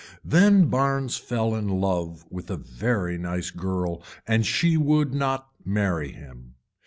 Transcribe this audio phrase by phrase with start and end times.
[0.25, 6.11] Then Barnes fell in love with a very nice girl and she would not marry
[6.11, 6.55] him.